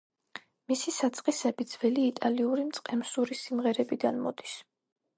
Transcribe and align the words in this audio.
მისი 0.71 0.93
საწყისები 0.95 1.69
ძველი 1.75 2.07
იტალიური 2.13 2.67
მწყემსური 2.73 3.41
სიმღერებიდან 3.45 4.23
მოდის. 4.29 4.61